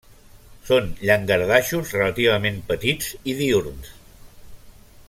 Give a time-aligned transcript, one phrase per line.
[0.69, 3.95] Són llangardaixos relativament petits i diürns.